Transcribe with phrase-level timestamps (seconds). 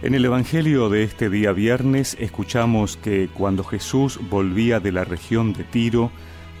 [0.00, 5.52] En el Evangelio de este día viernes escuchamos que cuando Jesús volvía de la región
[5.52, 6.12] de Tiro,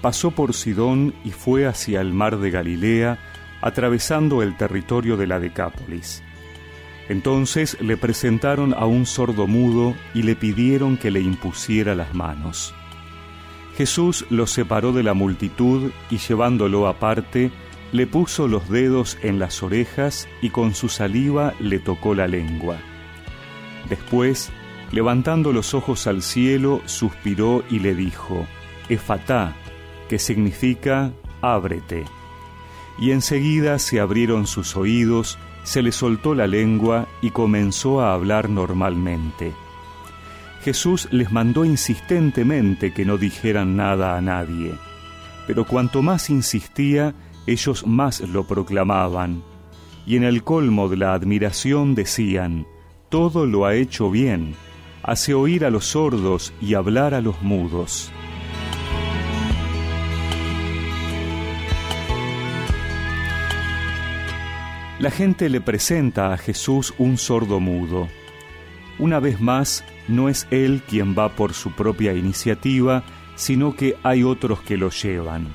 [0.02, 3.20] pasó por Sidón y fue hacia el mar de Galilea,
[3.60, 6.24] atravesando el territorio de la Decápolis.
[7.08, 12.74] Entonces le presentaron a un sordo mudo y le pidieron que le impusiera las manos.
[13.76, 17.52] Jesús lo separó de la multitud y llevándolo aparte,
[17.92, 22.78] le puso los dedos en las orejas y con su saliva le tocó la lengua.
[23.88, 24.50] Después,
[24.92, 28.46] levantando los ojos al cielo, suspiró y le dijo,
[28.88, 29.54] Efatá,
[30.08, 32.04] que significa ábrete.
[32.98, 38.48] Y enseguida se abrieron sus oídos, se le soltó la lengua y comenzó a hablar
[38.48, 39.52] normalmente.
[40.62, 44.74] Jesús les mandó insistentemente que no dijeran nada a nadie,
[45.46, 47.14] pero cuanto más insistía,
[47.46, 49.42] ellos más lo proclamaban,
[50.06, 52.66] y en el colmo de la admiración decían,
[53.08, 54.54] todo lo ha hecho bien,
[55.02, 58.12] hace oír a los sordos y hablar a los mudos.
[64.98, 68.08] La gente le presenta a Jesús un sordo mudo.
[68.98, 73.04] Una vez más, no es él quien va por su propia iniciativa,
[73.36, 75.54] sino que hay otros que lo llevan.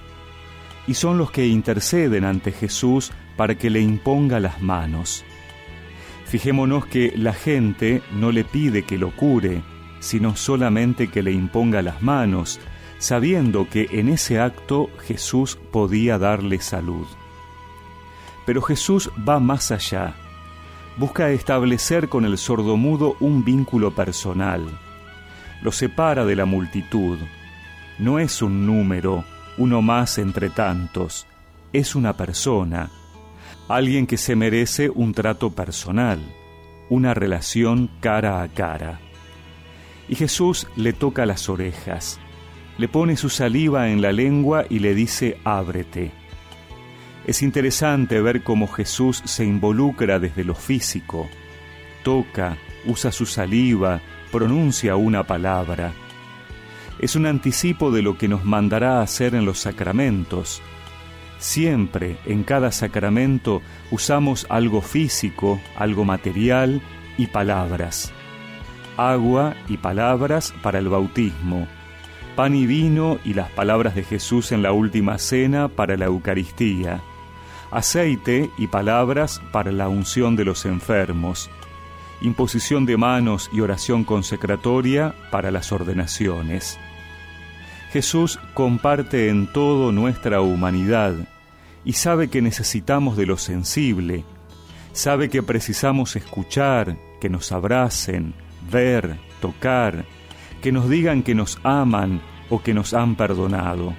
[0.87, 5.25] Y son los que interceden ante Jesús para que le imponga las manos.
[6.33, 9.61] Fijémonos que la gente no le pide que lo cure,
[9.99, 12.59] sino solamente que le imponga las manos,
[12.97, 17.05] sabiendo que en ese acto Jesús podía darle salud.
[18.47, 20.15] Pero Jesús va más allá.
[20.97, 24.63] Busca establecer con el sordomudo un vínculo personal.
[25.61, 27.19] Lo separa de la multitud.
[27.99, 29.23] No es un número,
[29.59, 31.27] uno más entre tantos.
[31.73, 32.89] Es una persona
[33.75, 36.19] alguien que se merece un trato personal,
[36.89, 38.99] una relación cara a cara.
[40.07, 42.19] Y Jesús le toca las orejas,
[42.77, 46.11] le pone su saliva en la lengua y le dice, ábrete.
[47.25, 51.27] Es interesante ver cómo Jesús se involucra desde lo físico,
[52.03, 55.93] toca, usa su saliva, pronuncia una palabra.
[56.99, 60.61] Es un anticipo de lo que nos mandará hacer en los sacramentos,
[61.43, 63.61] Siempre, en cada sacramento,
[63.91, 66.81] usamos algo físico, algo material
[67.17, 68.13] y palabras.
[68.95, 71.67] Agua y palabras para el bautismo.
[72.37, 77.01] Pan y vino y las palabras de Jesús en la última cena para la Eucaristía.
[77.71, 81.49] Aceite y palabras para la unción de los enfermos.
[82.21, 86.79] Imposición de manos y oración consecratoria para las ordenaciones.
[87.91, 91.13] Jesús comparte en todo nuestra humanidad
[91.85, 94.23] y sabe que necesitamos de lo sensible,
[94.93, 98.33] sabe que precisamos escuchar, que nos abracen,
[98.71, 100.05] ver, tocar,
[100.61, 103.93] que nos digan que nos aman o que nos han perdonado.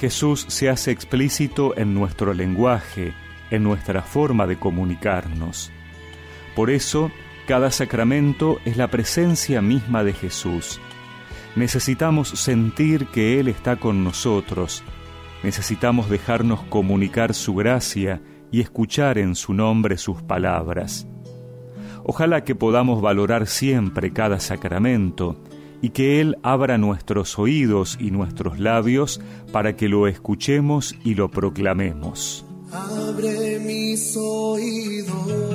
[0.00, 3.12] Jesús se hace explícito en nuestro lenguaje,
[3.50, 5.72] en nuestra forma de comunicarnos.
[6.54, 7.10] Por eso,
[7.46, 10.80] cada sacramento es la presencia misma de Jesús.
[11.56, 14.84] Necesitamos sentir que Él está con nosotros,
[15.42, 21.06] necesitamos dejarnos comunicar su gracia y escuchar en su nombre sus palabras.
[22.04, 25.36] Ojalá que podamos valorar siempre cada sacramento
[25.82, 29.20] y que Él abra nuestros oídos y nuestros labios
[29.52, 32.44] para que lo escuchemos y lo proclamemos.
[32.72, 35.47] Abre mis oídos,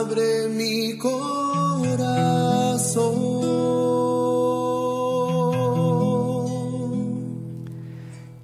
[0.00, 1.94] abre mi corazón.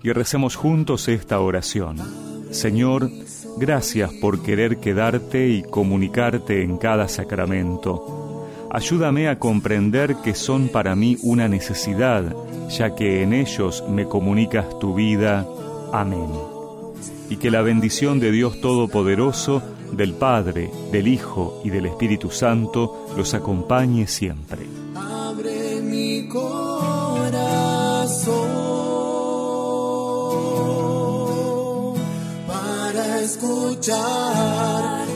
[0.02, 1.98] Y recemos juntos esta oración.
[2.50, 3.10] Señor,
[3.58, 8.48] gracias por querer quedarte y comunicarte en cada sacramento.
[8.72, 12.34] Ayúdame a comprender que son para mí una necesidad,
[12.68, 15.46] ya que en ellos me comunicas tu vida.
[15.92, 16.30] Amén.
[17.28, 23.06] Y que la bendición de Dios Todopoderoso, del Padre, del Hijo y del Espíritu Santo
[23.16, 24.66] los acompañe siempre.
[24.94, 27.30] Abre mi corazón
[32.46, 35.06] para escuchar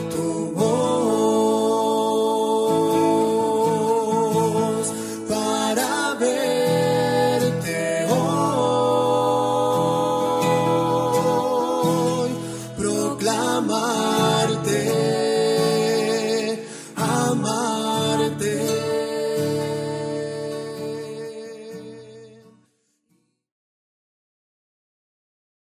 [17.41, 17.64] my